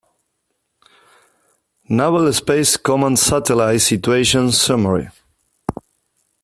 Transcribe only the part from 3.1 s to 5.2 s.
Satellite Situation Summary.